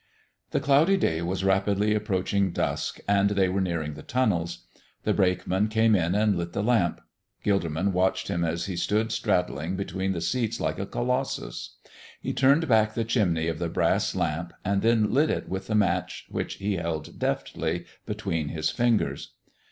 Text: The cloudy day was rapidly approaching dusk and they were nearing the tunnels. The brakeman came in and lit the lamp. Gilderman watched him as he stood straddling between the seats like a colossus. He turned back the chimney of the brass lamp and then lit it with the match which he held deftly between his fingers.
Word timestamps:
The 0.49 0.59
cloudy 0.59 0.97
day 0.97 1.21
was 1.21 1.43
rapidly 1.43 1.93
approaching 1.93 2.49
dusk 2.51 2.97
and 3.07 3.29
they 3.29 3.47
were 3.49 3.61
nearing 3.61 3.93
the 3.93 4.01
tunnels. 4.01 4.65
The 5.03 5.13
brakeman 5.13 5.67
came 5.67 5.95
in 5.95 6.15
and 6.15 6.35
lit 6.35 6.53
the 6.53 6.63
lamp. 6.63 7.01
Gilderman 7.45 7.91
watched 7.91 8.27
him 8.27 8.43
as 8.43 8.65
he 8.65 8.75
stood 8.75 9.11
straddling 9.11 9.75
between 9.75 10.13
the 10.13 10.19
seats 10.19 10.59
like 10.59 10.79
a 10.79 10.87
colossus. 10.87 11.75
He 12.19 12.33
turned 12.33 12.67
back 12.67 12.95
the 12.95 13.05
chimney 13.05 13.47
of 13.47 13.59
the 13.59 13.69
brass 13.69 14.15
lamp 14.15 14.53
and 14.65 14.81
then 14.81 15.13
lit 15.13 15.29
it 15.29 15.47
with 15.47 15.67
the 15.67 15.75
match 15.75 16.25
which 16.31 16.55
he 16.55 16.77
held 16.77 17.19
deftly 17.19 17.85
between 18.07 18.47
his 18.47 18.71
fingers. 18.71 19.33